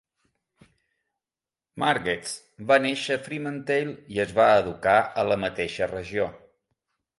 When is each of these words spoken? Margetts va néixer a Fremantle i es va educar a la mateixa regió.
Margetts 1.83 2.31
va 2.71 2.79
néixer 2.87 3.19
a 3.19 3.23
Fremantle 3.29 3.95
i 4.17 4.19
es 4.27 4.35
va 4.41 4.49
educar 4.65 4.97
a 5.25 5.29
la 5.33 5.41
mateixa 5.45 5.93
regió. 5.95 6.29